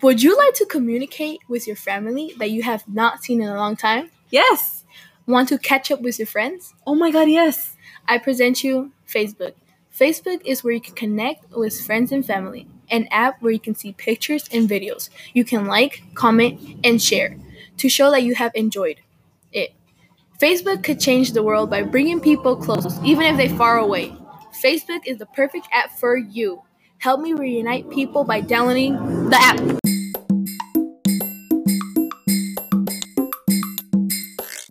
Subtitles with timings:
[0.00, 3.56] Would you like to communicate with your family that you have not seen in a
[3.56, 4.10] long time?
[4.30, 4.84] Yes.
[5.26, 6.72] Want to catch up with your friends?
[6.86, 7.76] Oh my god, yes.
[8.06, 9.54] I present you Facebook.
[9.92, 13.74] Facebook is where you can connect with friends and family, an app where you can
[13.74, 15.10] see pictures and videos.
[15.34, 17.36] You can like, comment, and share
[17.78, 19.00] to show that you have enjoyed
[19.52, 19.72] it.
[20.40, 24.14] Facebook could change the world by bringing people close, even if they're far away.
[24.62, 26.62] Facebook is the perfect app for you.
[26.98, 28.94] Help me reunite people by downloading
[29.28, 29.87] the app.